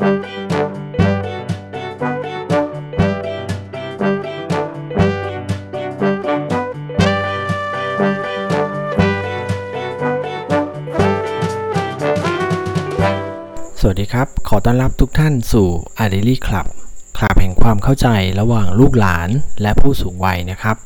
[0.00, 0.06] สวัส
[14.00, 15.68] ดีครับ ขอต้อนรับทุกท่านสู่
[16.04, 16.66] a d e l y Club
[17.16, 18.08] คลับแห่งความเข้าใจ
[18.40, 19.28] ระหว่างลูกหลาน
[19.62, 20.76] และผู้สูงวัยนะครับ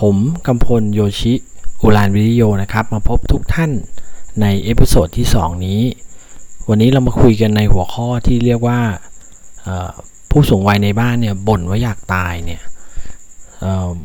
[0.00, 0.16] ผม
[0.46, 1.34] กำพลโยชิ
[1.82, 3.70] อุรานวิริโยนะครับ มาพบทุกท่าน
[4.40, 5.80] ใน episode ที่ 2 นี้
[6.70, 8.80] วันนี้เรามาคุยกันในหัวข้อที่เรียกว่า
[10.30, 12.62] ผู้สูงวัยในบ้านเนี่ยบ่นว่าอยากตายเนี่ย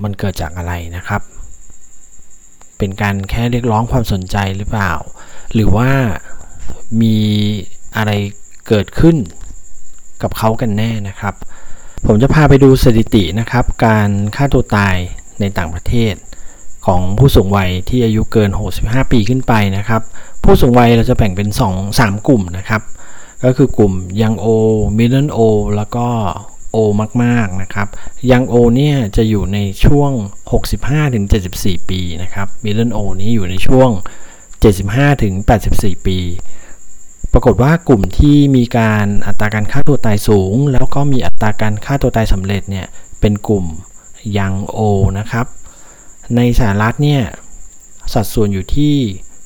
[0.03, 1.21] มันเกิดจากอะไรนะครับ
[2.77, 4.91] เป็นการแค่เรียกร้องความสนใจหรือเปล่า
[5.53, 5.89] หรือว่า
[7.01, 7.17] มี
[7.97, 8.11] อะไร
[8.67, 9.15] เกิดขึ้น
[10.21, 11.35] กับเขากันแน่นะครับ
[12.05, 14.95] ผมจะพาไปดูสถิตินะครับ การฆ่าตัวตาย
[15.39, 16.13] ในต่างประเทศ
[16.85, 18.49] ของผู้สูงวัยที่อายุเกิน
[18.81, 20.01] 65 ปีขึ้นไปนะครับ
[20.43, 22.81] ผู้สูงวัยเราจะแบ่งเป็น 2 3 กลุ่มนะครับ
[23.43, 24.45] ก็คือกลุ่มยังโอ
[24.97, 25.39] มิดเดิลโอ
[25.75, 26.07] แล้วก็
[26.71, 26.77] โอ
[27.23, 27.87] มากๆนะครับ
[28.31, 30.11] ยังโอเนี่ยจะอยู่ในช่วง
[31.21, 33.89] 65-74 ปีนะครับมิดเดิลโอนี้อยู่ในช่วง
[35.13, 36.17] 75-84 ปี
[37.33, 42.87] ปรากฏว่ากลุ่มที่มีการอัตราการฆ่าตัวตายสูง แล้วก็มีอัตราการฆ่าตัวตายสำเร็จเนี่ย
[43.19, 43.65] เป็นกลุ่ม
[44.37, 44.79] ยังโอ
[45.19, 45.45] นะครับ
[46.35, 47.21] ในสหรัฐเนี่ย
[48.13, 48.95] สัดส่วนอยู่ที่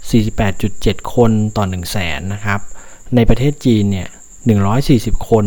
[0.05, 2.59] 48.7 คนต่อ 1 0 0 0 0แสนนะครับ
[3.15, 4.09] ในประเทศจีนเนี่ย
[4.67, 5.45] 140 คน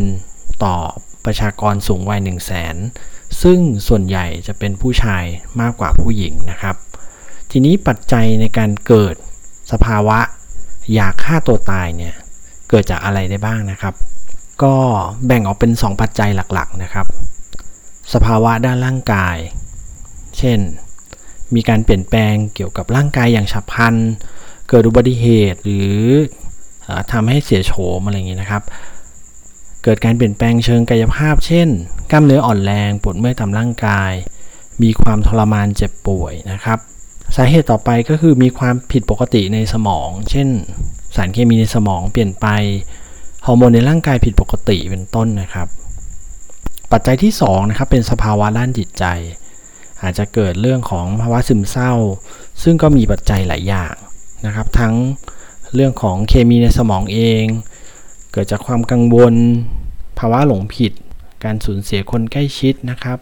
[0.65, 0.77] ต่อ
[1.25, 2.77] ประชากรสูงวัย 1 0 0 0 0แสน
[3.43, 5.25] ซึ่งส่วนใหญ่จะเป็นผู้ชาย
[5.61, 6.77] มากกว่าผู้หญิงนะครับ
[7.51, 9.15] ทีนี้ปัจจัยในการเกิด
[9.73, 10.19] สภาวะ
[10.95, 12.15] อยากฆ่าตัวตายเนี่ย
[12.69, 13.95] เกิดจากอะไรได้บ้างนะครับ
[14.63, 14.75] ก็
[15.27, 17.07] แบ่งออกเป็น 2 ปัจจัยหลักๆนะครับ
[18.15, 19.37] สภาวะด้านร่างกาย
[20.39, 20.59] เช่น
[21.55, 23.95] มีการเปลี่ยนแปลงเกี่ยวกับร่างกายอย่างฉับพลัน
[24.69, 25.97] เกิดอุบัติเหตุหรือ
[27.13, 28.63] ทำให้เสียโฉมอะไรอย่างนี้นะครับ
[29.85, 31.69] เกิดการเปลี่ยนแปลงเชิงกายภาพ เช่น
[32.11, 34.13] กล้ามเนื้ออ่อนแรงปวดเมื่อยตามร่างกาย
[34.83, 36.79] มีความทรมานเจ็บป่วยนะครับ
[37.37, 40.49] สาเหตุต่อไปก็คือมีความผิดปกติในสมอง เช่น
[41.17, 42.47] สารเคมีในสมองเปลี่ยนไป
[43.47, 45.69] ฮอร์โมนในร่างกายผิดปกติเป็นต้นนะครับ
[46.93, 49.05] ปัจจัยที่2นะครับเป็นสภาวะด้านจิตใจ
[50.03, 51.93] อาจจะเกิดเรื่องของภาวะซึมเศร้า
[52.63, 53.95] ซึ่งก็มีปัจจัยหลายอย่าง
[54.47, 54.95] นะครับ ทั้ง
[55.75, 57.45] เรื่องของเคมีในสมองเอง
[58.33, 59.35] เกิดจากความกังวล
[60.19, 60.93] ภาวะหลงผิด
[61.45, 63.19] การสูญเสียคนใกล้ชิดนะครับ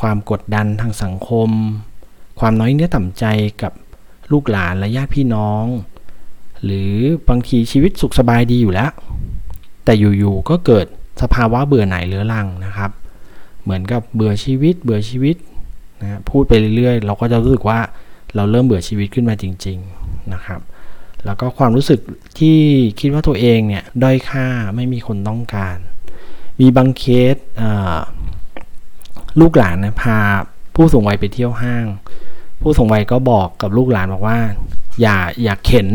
[0.00, 1.50] ความกดดันทางสังคม
[2.40, 3.24] ความน้อยเนื้อต่ำใจ
[3.62, 3.72] กับ
[4.32, 5.64] ลูกหลานและญาติพี่น้อง
[6.64, 6.92] หรือ
[7.28, 8.90] บางทีชีวิตสุขสบายดีอยู่แล้ว
[9.84, 10.86] แต่อยู่ๆก็เกิด
[11.22, 12.90] สภาวะเบื่อหน่ายเรื้อรังนะครับ
[13.62, 15.36] เหมือนกับเบื่อชีวิต เบื่อชีวิต
[16.02, 17.78] นะพูดไปเรื่อยๆ เราก็จะรู้สึกว่า
[18.34, 20.03] เราเริ่มเบื่อชีวิตขึ้นมาจริง ๆ
[20.34, 20.60] นะครับ
[21.24, 22.00] แล้วก็ความรู้สึก
[22.38, 22.58] ที่
[23.00, 24.46] คิดว่าตัวเองเนี่ยด้อยค่า
[24.76, 25.78] ไม่มีคนต้องการ
[26.60, 27.04] มีบางเค
[27.34, 27.36] ส
[29.40, 30.18] ลูกหลานนะพา
[30.74, 31.86] ผู้สูงวัยไปเที่ยวห้าง
[32.60, 34.38] ผู้สูงวัยก็บอกกับลูกหลานบอกว่า
[35.00, 35.88] อย่าอย่าเข็น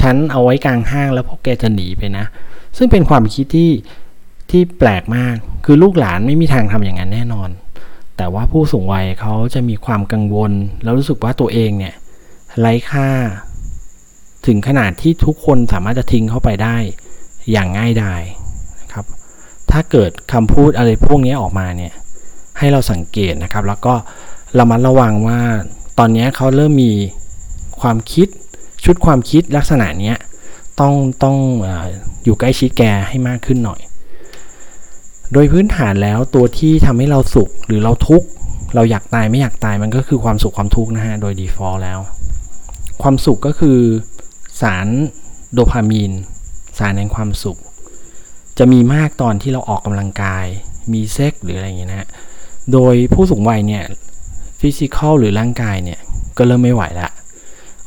[0.00, 2.24] ฉันเอาไว้กลางห้างแล้วพวกแกจะหนีไปนะ
[2.76, 3.70] ซึ่งเป็นความคิดที่
[4.50, 7.50] ที่แปลกมาก คือลูกหลานไม่มีทางทำอย่างนั้นแน่นอน
[8.16, 10.52] แต่ว่าผู้สูงวัยเขาจะมีความกังวล
[10.82, 11.94] แล้วรู้สึกว่าตัวเองเนี่ย
[12.60, 13.08] ไร้ค่า
[14.46, 16.76] ถึงขนาดที่ทุกคนสามารถจะทิ้งเข้าไปได้
[17.52, 18.22] อย่างง่ายดาย
[18.80, 19.04] นะครับ
[19.70, 21.92] ถ้าเกิดคำพูดอะไรพวกนี้ออกมาเนี่ย
[22.58, 23.94] ให้เราสังเกตนะครับ แล้วก็
[24.58, 25.40] ระมัดระวังว่า
[25.98, 26.92] ตอนนี้เขาเริ่มมี
[27.80, 28.28] ความคิด
[28.84, 30.14] ชุดความคิดลักษณะนี้
[30.80, 31.36] ต้องต้อง
[31.66, 31.68] อ
[32.24, 33.80] อยู่ใกล้ชิดแกให้มากขึ้นหน่อย
[35.32, 38.26] โดยพื้นฐานแล้วตัวที่ทำให้เราสุขหรือเราทุกข์
[38.74, 41.98] เราอยากตายไม่อยากตายมันก็คือความสุขความทุกข์นะฮะโดย default แล้ว
[43.02, 43.78] ความสุขก็คือ
[44.62, 44.86] สาร
[45.52, 46.12] โดพามีน
[46.78, 47.58] สารแห่งความสุข
[48.58, 50.46] จะมีมากตอนที่เราออกกำลังกาย
[50.92, 52.08] มีเซ็กหรืออะไรอย่างเงี้ยนะ
[52.72, 53.84] โดยผู้สูงวัยเนี่ย
[54.60, 56.00] physical หรือร่างกายเนี่ย
[56.36, 57.08] ก็เริ่มไม่ไหวละ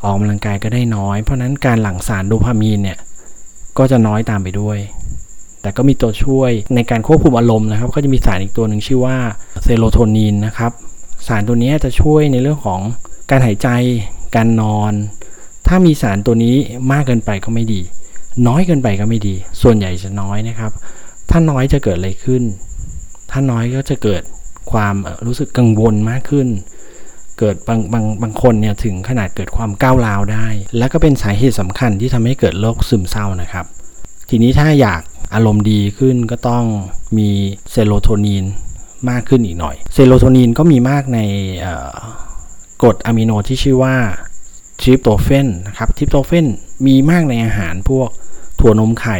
[0.01, 2.97] ออกกำลังกายก็ได้น้อย เพราะนั้นการหลั่งสารโดพามีนเนี่ย
[3.77, 4.77] ก็จะน้อยตามไปด้วย
[5.61, 9.17] แต่ก็มีตัวช่วยในการควบคุมอารมณ์นะครับ ก็จะมีสารอีกตัวหนึ่งชื่อว่า
[9.63, 10.71] เซโรโทนินนะครับ
[11.27, 12.81] สารตัวนี้จะช่วยในเรื่องของ
[13.29, 13.69] การหายใจ
[14.35, 14.93] การนอน
[15.67, 16.55] ถ้ามีสารตัวนี้
[16.91, 17.81] มากเกินไปก็ไม่ดี
[18.47, 20.71] น้อยเกินไปก็ไม่ดี ส่วนใหญ่จะน้อยนะครับ
[21.29, 22.43] ถ้าน้อยจะเกิดอะไรขึ้น
[23.31, 24.23] ถ้าน้อยก็จะเกิด
[24.71, 24.95] ความ
[25.25, 26.47] รู้สึกกังวลมากขึ้น
[27.39, 33.65] เกิดบางบางบางคนเนี่ยถึงขนาดเกิดความก้าวร้าวได้ และก็เป็นสาเหตุสำคัญที่ทำให้เกิดโรคซึมเศร้านะครับ
[34.29, 35.01] ทีนี้ถ้าอยาก
[35.33, 36.63] อารมณ์ดีขึ้นก็ต้อง
[37.17, 37.29] มี
[37.71, 38.45] เซโรโทนิน
[39.09, 41.19] มากขึ้นอีกหน่อย เซโรโทนินก็มีมากใน
[42.81, 43.95] กรดอะมิโนที่ชื่อว่า
[44.81, 46.45] ทริปโตเฟนนะครับทริปโตเฟน
[46.85, 48.09] มีมากในอาหารพวก
[48.59, 49.19] ถั่วนมไข่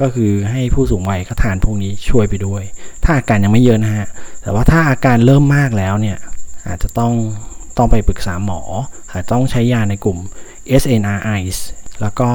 [0.00, 2.62] ก็คือให้ผู้สูงวัยก็ทานพวกนี้ช่วยไปด้วย
[3.04, 4.06] ถ้าอาการยังไม่เยอะนะฮะ
[4.42, 6.18] แต่ว่าถ้าอาการเริ่มมากแล้วเนี่ย
[6.68, 7.12] อาจจะต้อง
[7.76, 8.60] ต้องไปปรึกษาหมอ
[9.10, 10.18] อาจต้องใช้ยาในกลุ่ม
[10.82, 11.58] SNRIs
[12.00, 12.30] แล้วก็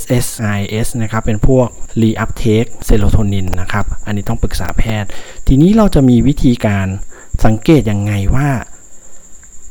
[0.00, 1.68] SSRIs นะครับ เป็นพวก
[2.02, 5.08] reuptake serotonin นะครับ อันนี้ต้องปรึกษาแพทย์
[5.46, 6.86] ทีนี้เราจะมีวิธีการ
[7.44, 8.48] สังเกตยังไงว่า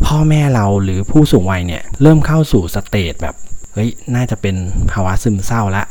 [0.06, 3.36] พ่อแม่เราหรือผู้สูงวัยเนี่ยเริ่มเข้าสู่สเตจแบบ
[3.74, 4.56] เฮ้ยน่าจะเป็น
[4.92, 5.84] ภาวะซึมเศร้าละ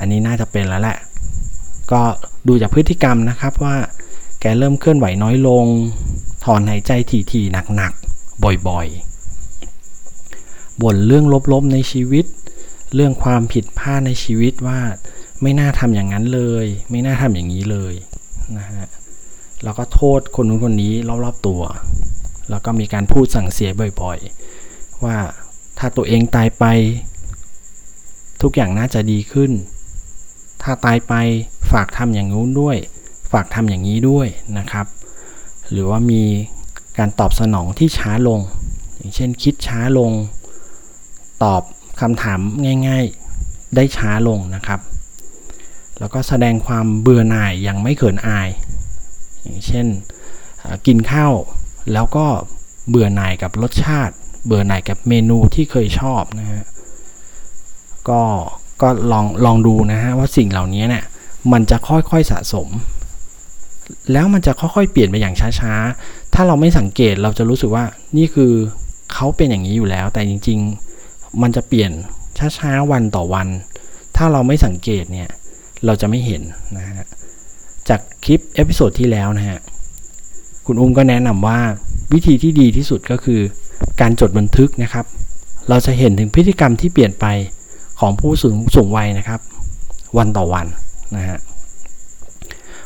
[0.00, 0.98] อันนี้น่าจะเป็นแล้วแหละ
[1.92, 2.02] ก็
[2.48, 3.76] ดูจากพฤติกรรมนะครับว่า
[4.40, 5.66] แกเริ่มเคลื่อนไหวน้อยลง
[6.44, 6.92] ถอนหายใจ
[7.32, 12.26] ทีๆหนักๆ บ่อยๆ บ่นเรื่องลบๆในชีวิต
[12.94, 14.80] เรื่องความผิดพลาดในชีวิตว่า
[15.42, 17.94] ไม่น่าทำอย่างนั้นเลย ไม่น่าทำอย่างนี้เลย
[18.58, 18.86] นะฮะ
[19.64, 20.92] แล้วก็โทษคนนู้นคนนี้
[21.24, 21.60] รอบๆตัว
[22.50, 23.70] แล้วก็มีการพูดสั่งเสีย
[24.00, 25.16] บ่อยๆ ว่า
[25.78, 26.64] ถ้าตัวเองตายไป
[28.42, 29.50] ทุกอย่างน่าจะดีขึ้น
[30.62, 31.14] ถ้าตายไป
[31.72, 32.76] ฝากทำอย่างนู้นด้วย
[33.32, 34.26] ฝากทำอย่างนี้ด้วย
[34.58, 34.86] นะครับ
[35.70, 36.22] หรือว่ามี
[36.98, 38.40] การตอบสนองที่ช้าลง
[38.96, 40.12] อย่างเช่นคิดช้าลง
[41.44, 41.62] ตอบ
[42.00, 42.40] คำถาม
[42.86, 43.04] ง่าย
[43.40, 44.80] ๆ ได้ช้าลงนะครับ
[45.98, 48.48] แล้วก็แสดงความเบื่อหน่ายอย่างไม่เขินอาย
[49.42, 49.86] อย่างเช่น
[50.86, 51.34] กินข้าว
[51.92, 52.26] แล้วก็
[52.88, 54.14] เบื่อหน่ายกับรสชาติ
[54.46, 56.64] เบื่อหน่ายกับเมนูที่เคยชอบนะฮะ
[58.08, 58.22] ก็
[58.82, 61.04] ก็ลองลองดูนะฮะว่าสิ่งเหล่านี้เนี่ย
[61.52, 62.68] มันจะค่อยๆสะสม
[64.12, 67.84] แล้วมันจะค่อยๆเปลี่ยนไปอย่างช้าๆ ถ้าเราไม่สังเกตเราจะรู้สึกว่า
[68.16, 68.52] นี่คือ
[69.12, 70.58] เขาเป็นอย่างนี้อยู่แล้ว แต่จริง
[71.00, 71.90] ๆ มันจะเปลี่ยน
[72.58, 73.48] ช้าๆวันต่อวัน
[74.16, 75.28] ถ้าเราไม่สังเกตเนี่ย
[75.84, 76.42] เราจะไม่เห็น
[76.76, 77.06] นะฮะ
[77.88, 79.58] จากคลิป episode ที่แล้วนะฮะ
[80.72, 81.60] คุณอุ้มก็แนะนำว่า
[82.14, 83.40] วิธีที่ดีที่สุดก็คือ
[84.00, 85.06] การจดบันทึกนะครับ
[85.68, 87.26] เราจะเห็นถึงพฤติกรรมที่เปลี่ยนไป
[88.00, 89.40] ของผู้สูงสูงวัยนะครับ
[90.18, 90.66] วันต่อวัน
[91.16, 91.38] นะฮะ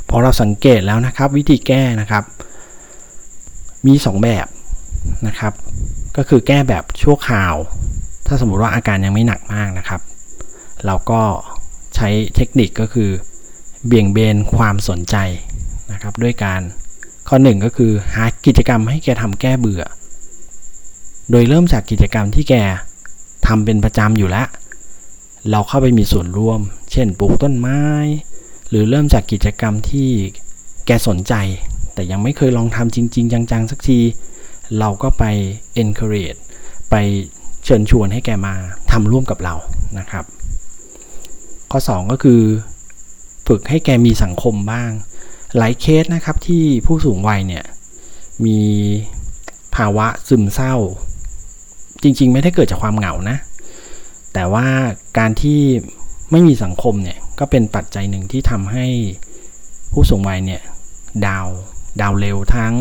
[0.08, 2.24] พอเราสังเกตแล้วนะครับ วิธีแก้นะครับ
[3.86, 4.46] มี 2 แบบ
[5.26, 5.52] นะครับ
[6.16, 7.54] ก็คือแก้แบบชั่วคราว
[8.26, 10.00] ถ้าสมมติว่าอาการยังไม่หนักมากนะครับ
[10.86, 11.22] เราก็
[11.96, 13.10] ใช้เทคนิคก็คือ
[13.86, 15.16] เบี่ยงเบนความสนใจ
[15.92, 16.62] นะครับ ด้วยการ
[17.28, 19.82] ข้อหนึ่งก็คือหากิจกรรมให้แกทำแก้เบื่อ
[21.30, 22.54] โดยเริ่มจากกิจกรรมที่แก
[23.46, 24.48] ทำเป็นประจำอยู่แล้ว
[25.50, 26.60] เราเข้าไปมีส่วนร่วม
[26.92, 27.80] เช่น ปลูกต้นไม้
[28.68, 30.08] หรือเริ่มจากกิจกรรมที่
[30.86, 31.34] แกสนใจ
[31.94, 33.98] แต่ยังไม่เคยลองทำจริง ๆ จัง ๆ สักที
[34.78, 35.24] เราก็ไป
[35.82, 36.40] encourage
[36.90, 36.94] ไป
[37.64, 38.54] เชิญชวนให้แกมา
[38.90, 39.54] ทำร่วมกับเรา
[39.98, 40.24] นะครับ
[41.70, 42.40] ข้อ 2 ก็คือ
[43.46, 44.90] ฝึกให้แกมีสังคมบ้าง
[45.58, 47.64] หลายเคสนะครับที่ผู้สูงวัยเนี่ย
[48.44, 48.58] มี
[49.76, 50.74] ภาวะซึมเศร้า
[52.02, 53.36] จริงๆ ไม่ได้เกิดจากความเหงานะ
[54.34, 54.66] แต่ว่า
[55.18, 55.60] การที่
[56.30, 58.86] ไม่มีสังคมเนี่ยก็เป็นปัจจัยหนึ่งที่ทำให้
[59.92, 60.62] ผู้สูงวัยเนี่ย
[61.26, 61.46] ดาว
[62.00, 62.74] ดาวเร็วทั้ง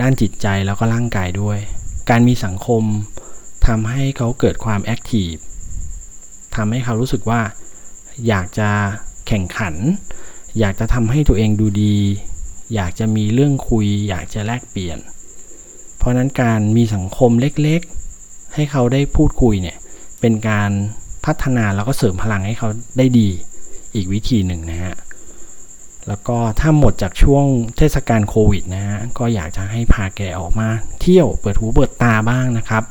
[0.00, 1.58] ด้านจิตใจแล้วก็ร่างกายด้วย
[2.10, 2.82] การมีสังคม
[3.66, 5.32] ทำให้เขาเกิดความแอคทีฟ
[6.56, 7.40] ทำให้เขารู้สึกว่า
[8.28, 8.70] อยากจะ
[9.26, 9.74] แข่งขัน
[10.58, 11.96] อยากจะทำให้ตัวเองดูดี
[12.74, 14.98] อยากจะมีเรื่องคุย อยากจะแลกเปลี่ยน
[15.98, 19.76] เพราะนั้นการมีสังคมเล็กๆ ให้เขาได้พูดคุยเนี่ย
[20.20, 20.70] เป็นการ
[21.24, 22.68] พัฒนาแล้วก็เสริมพลังให้เขา
[22.98, 23.28] ได้ดี
[23.94, 24.94] อีกวิธีหนึ่งนะฮะ
[26.08, 27.46] แล้วก็ถ้าหมดจากช่วง
[27.76, 30.68] เทศกาลโควิดนะฮะ ก็อยากจะให้พาแกออกมา
[31.00, 32.82] เที่ยวเปิดหูเปิดตาบ้างนะครับ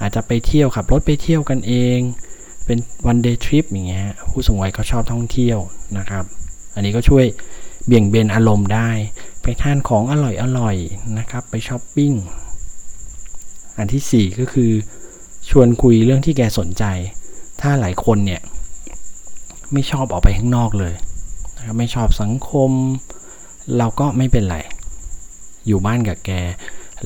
[0.00, 1.98] อาจจะไปเที่ยวขับรถไปเที่ยวกันเอง
[2.66, 5.58] เป็นวันเดย์ทริปอย่างเงี้ยผู้สูงวัยเขาชอบท่องเที่ยว
[5.98, 6.24] นะครับ
[6.78, 7.26] อันนี้ก็ช่วย
[7.86, 8.90] เบี่ยงเบนอารมณ์ได้
[9.42, 10.76] ไปทานของอร่อยอร่อย
[11.18, 12.12] นะครับ ไปช้อปปิ้ง
[13.78, 14.70] อันที่ 4 ก็คือ
[15.50, 16.84] ชวนคุยเรื่องที่แกสนใจ
[17.60, 18.40] ถ้าหลายคนเนี่ย
[19.72, 20.94] ไม่ชอบออกไปข้างนอกเลย
[21.56, 22.70] นะครับไม่ชอบสังคม
[23.78, 24.56] เราก็ไม่เป็นไร
[25.66, 26.30] อยู่บ้านกับแก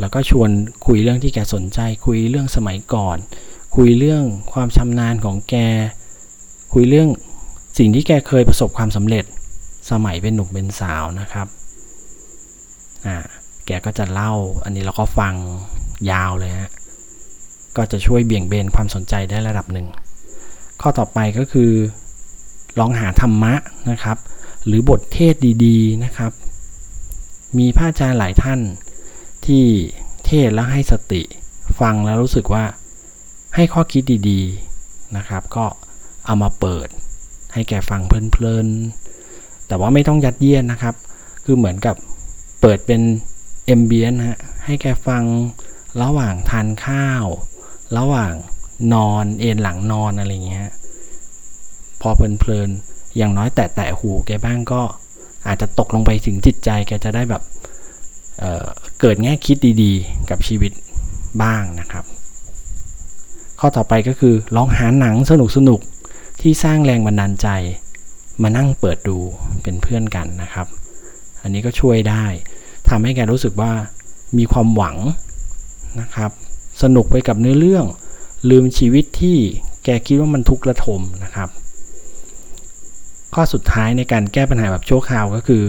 [0.01, 0.51] แล้วก็ชวน
[0.87, 3.17] คุยเรื่องที่แกสนใจ คุยเรื่องสมัยก่อน
[3.77, 5.57] คุยเรื่องความชำนาญของแก
[6.73, 7.09] คุยเรื่อง
[7.79, 9.25] สิ่งที่แกเคยประสบความสำเร็จ
[9.91, 11.47] สมัยเป็นหนุ่มเป็นสาวนะครับ
[13.07, 13.17] อ่า
[13.67, 14.33] แกก็จะเล่า
[14.65, 15.35] อันนี้เราก็ฟัง
[16.11, 16.71] ยาวเลยฮะ
[17.77, 19.87] ก็จะช่วยเบี่ยงเบนความสนใจได้ระดับหนึ่ง
[20.81, 21.73] ข้อต่อไปก็คือ
[22.79, 23.55] ลองหาธรรมะ
[23.91, 24.19] นะครับ
[24.67, 25.35] หรือบทเทศ
[25.65, 26.33] ดีๆนะครับ
[27.59, 28.61] มีพระอาจารย์หลายท่าน
[29.47, 29.65] ที่
[30.27, 31.23] เทศแล้วให้สติ
[31.81, 32.65] ฟังแล้วรู้สึกว่า
[33.55, 35.67] ให้ข้อคิดดีๆนะครับ ก็
[36.27, 36.89] เอามาเปิด
[37.53, 39.22] ให้แกฟังเพลินๆ
[39.73, 40.95] แต่ว่าไม่ต้องยัดเยียดนะครับ
[41.45, 41.97] คือเหมือนกับ
[42.61, 43.01] เปิดเป็น
[43.67, 45.23] เอมเบียนฮะให้แกฟัง
[46.03, 47.25] ระหว่างทานข้าว
[47.99, 48.35] ระหว่าง
[48.95, 50.71] นอนเอนหลังนอนอะไรเงี้ย
[52.01, 54.83] พอเพลินๆอย่างน้อยแตะแตะหูแกบ้างก็
[55.47, 57.43] อาจจะตกลงไปถึงจิตใจแกจะได้แบบ
[58.39, 60.73] เเกิดแง่คิดดีๆ กับชีวิต
[61.43, 62.05] บ้างนะครับ
[63.61, 65.33] ข้อต่อไปก็คือลองหาหนังส
[65.69, 67.49] นุกๆที่สร้างแรงบันดาลใจ
[68.43, 69.19] มานั่งเปิดดู
[69.63, 70.67] เป็นเพื่อนกันนะครับ
[71.43, 72.25] อันนี้ก็ช่วยได้
[72.89, 73.73] ทำให้แกรู้สึกว่า
[74.39, 74.97] มีความหวัง
[76.01, 76.31] นะครับ
[76.83, 77.87] สนุกไปกับเนื้อเรื่อง
[78.51, 79.39] ลืมชีวิตที่
[79.85, 81.49] แกคิดว่ามันทุกข์ระทมนะครับ
[83.35, 85.63] ข้อสุดท้ายในการแก้ปัญหาแบบชั่วคราวก็คือ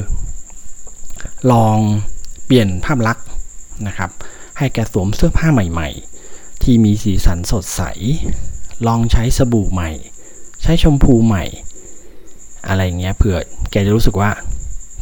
[1.51, 1.77] ลอง
[2.45, 3.25] เปลี่ยนภาพลักษณ์
[3.87, 4.09] นะครับ
[4.57, 5.89] ให้แกสวมเสื้อผ้าใหม่
[6.25, 7.81] ๆ ที่มีสีสันสดใส
[8.87, 9.91] ลองใช้สบู่ใหม่
[10.63, 11.43] ใช้ชมพูใหม่
[12.67, 13.37] อะไรอย่างเงี้ยเผื่อ
[13.71, 14.29] แกจะรู้สึกว่า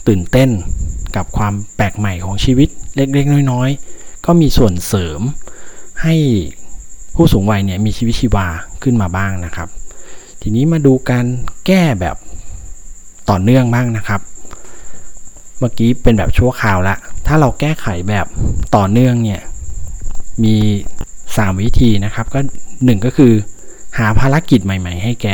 [0.07, 0.49] ตื่นเต้น
[1.15, 5.21] กับความแปลกใหม่ของชีวิตเล็กๆ น้อยๆ ก็มีส่วนเสริม
[6.03, 6.15] ให้
[7.15, 8.47] ผู้สูงวัยเนี่ยมีชีวิตชีวา
[8.83, 9.69] ขึ้นมาบ้างนะครับ
[10.41, 11.25] ทีนี้มาดูการ
[11.65, 12.15] แก้แบบ
[13.29, 14.21] ต่อเนื่องบ้างนะครับ
[15.59, 16.95] เมื่อกี้เป็นแบบชั่วคราวละ
[17.27, 18.25] ถ้าเราแก้ไขแบบ
[18.75, 19.41] ต่อเนื่องเนี่ย
[20.43, 20.55] มี
[21.07, 22.39] 3 วิธีนะครับก็
[22.71, 23.33] 1 ก็คือ
[23.97, 25.27] หาภารกิจใหม่ ๆ ให้แก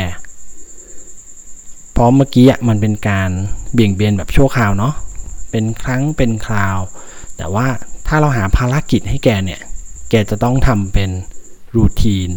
[1.98, 3.30] เพราะเมื่อกี้มันเป็นการ
[3.72, 4.94] เบี่ยงเบนแบบชั่วคราวเนาะ
[5.50, 6.78] เป็นครั้งเป็นคราว
[7.36, 7.66] แต่ว่า
[8.06, 9.60] ถ้าเราหาภารกิจให้แกเนี่ย
[10.10, 11.10] แกจะต้องทำเป็น
[11.76, 12.30] รูทีน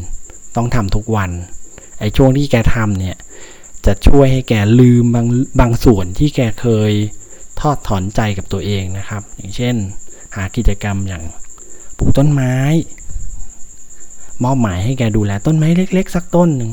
[0.55, 1.31] ต้องทำทุกวัน
[1.99, 3.15] ไอ้ช่วงที่แกทำเนี่ย
[3.85, 5.27] จะช่วยให้แกลืมบาง
[5.59, 6.91] บางส่วนที่แกเคย
[7.61, 9.75] ทอดถอนใจกับตัวเองนะครับ อย่างเช่น
[10.35, 11.23] หากิจกรรมอย่าง
[11.97, 12.55] ปลูกต้นไม้
[14.43, 16.71] มอบหมายให้แกดูแลต้นไม้เล็ก ๆ สักต้นหนึ่ง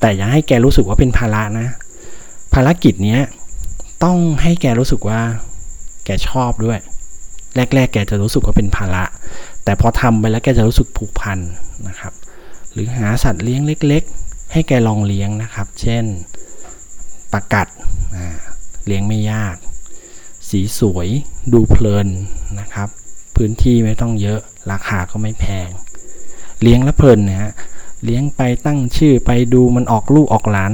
[0.00, 1.68] แต่อย่าให้แกรู้สึกว่าเป็นภาระนะ
[2.54, 3.22] ภารกิจเนี้ย
[4.04, 5.20] ต้องให้แกรู้สึกว่า
[6.04, 6.78] แกชอบด้วย
[7.56, 9.04] แรก ๆ แกจะรู้สึกว่าเป็นภาระ
[9.64, 11.38] แต่พอทำไปแล้วแกจะรู้สึกผูกพัน
[11.88, 12.12] นะครับ
[12.72, 16.04] หรือหาสัตว์เลี้ยงเล็ก ๆ ให้แกลองเลี้ยงนะครับ เช่น
[17.32, 17.68] ปากัด
[18.86, 19.56] เลี้ยงไม่ยาก
[20.48, 21.08] สีสวย
[21.52, 22.08] ดูเพลิน
[22.60, 22.88] นะครับ
[23.36, 24.40] พื้นที่ไม่ต้องเยอะ
[24.70, 25.70] ราคาก็ไม่แพง
[26.62, 27.52] เลี้ยงแล้วเพลินนะฮะ
[28.04, 30.72] เลี้ยงไปตั้งชื่อไปดูมันออกลูกออกหลาน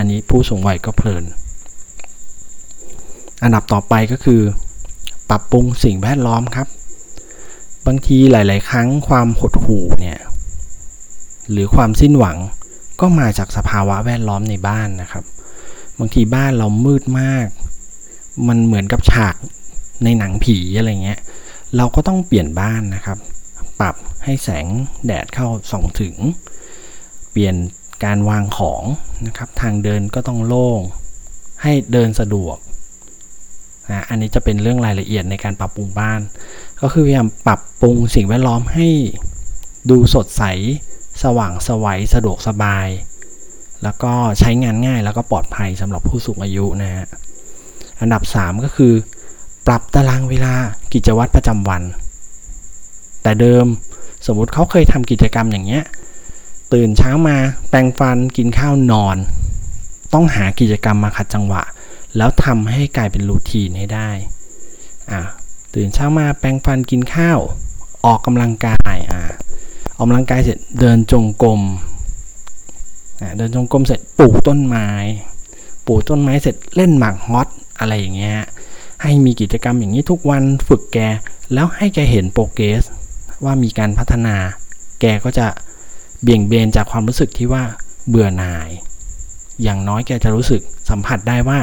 [0.00, 1.24] อันนี้ผู้สูงวัยก็เพลิน
[3.42, 4.40] อันดับต่อไปก็คือ
[5.30, 6.68] ปรับปรุงสิ่งแวดล้อมครับ
[7.86, 10.18] บางทีหลาย ๆ ครั้งความหดหู่เนี่ย
[11.50, 12.36] หรือความสิ้นหวัง
[13.00, 15.24] ก็มาจากสภาวะแวดล้อมในบ้านนะครับ
[15.98, 17.46] บางทีบ้านเรามืดมาก
[18.48, 19.34] มันเหมือนกับฉาก
[20.04, 21.20] ในหนังผีอะไรเงี้ย
[21.76, 23.18] เราก็ต้องเปลี่ยนบ้านนะครับ
[23.80, 24.66] ปรับให้แสง
[25.06, 26.14] แดดเข้าส่องถึง
[27.30, 27.56] เปลี่ยน
[28.04, 28.82] การวางของ
[29.26, 30.80] นะครับ ทางเดินก็ต้องโล่ง
[31.62, 32.56] ให้เดินสะดวก
[33.90, 36.20] นะอันนี้จะเป็นเรื่องรายละเอียดในการปรับปรุงบ้าน
[36.80, 38.88] ก็คือพยายามปรับปรุงสิ่งแวดล้อมให้
[39.90, 40.42] ดูสดใส
[41.22, 42.88] สว่างสวัยสะดวกสบาย
[43.82, 47.06] แล้วก็ใช้งานง่ายแล้วก็ปลอดภัยสำหรับผู้สูงอายุนะฮะ
[48.00, 48.92] อันดับ 3 ก็คือ
[49.66, 50.54] ปรับตารางเวลา
[50.92, 51.82] กิจวัตรประจำวัน
[53.22, 53.66] แต่เดิม
[54.26, 55.84] สมมุติเขาเคยทำกิจกรรมอย่างเงี้ย
[56.72, 57.36] ตื่นเช้ามา
[57.70, 59.16] แปรงฟันกินข้าวนอน
[60.14, 61.62] ต้องหากิจกรรมมาขัดจังหวะ
[62.16, 64.10] แล้วทำให้กลายเป็นรูทีนให้ได้
[65.10, 65.20] อ่า
[65.74, 67.38] ตื่นเช้ามาแปรงฟันกินข้าว
[68.04, 69.20] ออกกำลังกายอ่า
[69.96, 71.60] ออกกำลังกายเสร็จเดินจงกรม
[73.20, 74.88] อ่าเดินจงกรมเสร็จปลูกต้นไม้
[75.86, 77.48] ปลูกต้นไม้เสร็จเล่นหมากฮอต
[77.78, 78.38] อะไรอย่างเงี้ย
[79.02, 80.98] ให้มีกิจกรรมอย่างนี้ทุกวันฝึกแก
[81.52, 82.82] แล้วให้แกเห็น progress
[83.44, 84.36] ว่ามีการพัฒนา
[85.00, 85.46] แกก็จะ
[86.22, 87.64] เบี่ยงเบนจากความรู้สึกที่ว่า
[88.08, 88.70] เบื่อหน่าย
[89.62, 90.60] อย่างน้อยแกจะรู้สึก
[90.90, 91.58] สัมผัสได้ว่า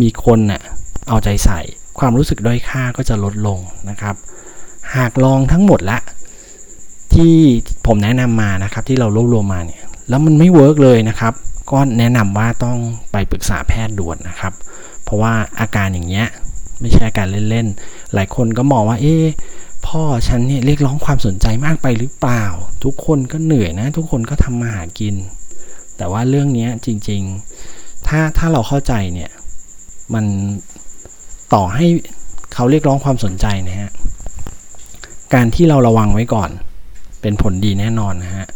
[0.00, 0.62] มีคนน่ะ
[1.08, 1.60] เอาใจใส่
[1.98, 3.58] ความรู้สึกด้อยค่าก็จะลดลง
[3.90, 4.14] นะครับ
[4.96, 5.98] หากลองทั้งหมดละ
[7.14, 7.34] ที่
[7.86, 11.34] ผมแนะนำมานะครับที่เรารวบรวมมาเนี่ยแล้วมันไม่ work เลยนะครับ
[11.70, 12.78] ก็แนะนำว่าต้อง
[13.12, 14.52] ไปปรึกษาแพทย์ด่วนนะครับ
[15.04, 16.26] เพราะว่าอาการอย่างเงี้ย
[16.80, 19.16] ไม่ใช่อาการเล่นๆ หลายคนก็มองว่าเอ๊
[19.88, 22.44] พ่อฉันเนี่ยเรียกร้องความสนใจมากไปหรือเปล่า
[22.84, 25.14] ทุกคนก็เหนื่อยนะ ทุกคนก็ทำมาหากิน
[25.96, 27.22] แต่ว่าเรื่องนี้จริง
[27.64, 29.30] ๆ ถ้าถ้าเราเข้าใจเนี่ย
[30.14, 30.24] มัน
[31.54, 31.86] ต่อให้
[32.54, 33.90] เขาเรียกร้องความสนใจนะฮะ
[35.34, 36.50] การที่เราระวังไว้ก่อน
[37.20, 38.46] เป็นผลดีแน่นอนนะฮะ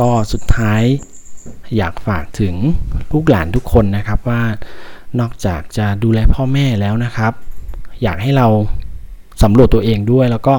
[0.00, 0.82] ก็สุดท้าย
[1.76, 2.54] อยากฝากถึง
[3.12, 4.42] ลูกหลานทุกคนนะครับว่า
[5.20, 7.32] นอกจากจะดูแลพ่อแม่แล้วนะครับ
[8.02, 8.48] อยากให้เรา
[9.42, 10.54] สำรวจตัวเองด้วย แล้วก็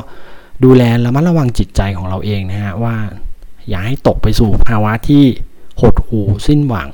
[0.63, 2.96] ดูแลระมัดระวังจิตใจของเราเองนะฮะว่า
[3.70, 5.24] อย่าให้ตกไปสู่ภาวะที่
[5.82, 6.90] หดหู่สิ้นหวัง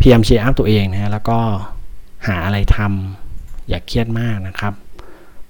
[0.00, 1.38] พยายามเชียร์อัพตัวเองนะฮะแล้วก็
[2.26, 4.72] หาอะไรทำอย่าเครียดมากนะครับ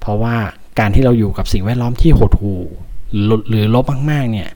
[0.01, 0.37] เพราะว่า
[0.79, 2.63] การที่เราอยู่กับสิ่งแวดล้อมที่หดหู่
[3.49, 4.51] หรือลบมากๆเนี่ย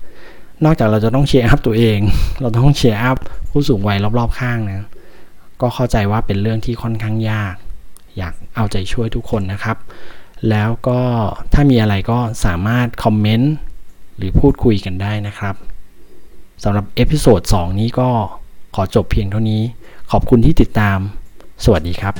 [0.65, 1.99] นอกจากเราจะต้อง cheer up ตัวเอง
[2.41, 3.17] เราต้อง cheer up
[3.51, 4.89] ผู้สูงวัยรอบๆข้างนะ
[5.61, 7.55] ก็เข้าใจว่าเป็นเรื่องที่ค่อนข้างยาก
[8.19, 9.77] อยากเอาใจช่วยทุกคนนะครับ
[10.51, 11.01] แล้วก็
[11.53, 13.55] ถ้ามีอะไรก็สามารถ comment
[14.17, 15.55] หรือพูดคุยกันได้นะครับ
[16.63, 18.09] สำหรับ episode 2นี้ก็
[18.75, 19.63] ขอจบเพียงเท่านี้
[20.11, 20.99] ขอบคุณที่ติดตาม
[21.65, 22.15] สวัสดีครับ